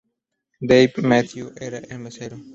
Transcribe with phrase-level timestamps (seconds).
[0.59, 2.39] Dave Matthews era el mesero.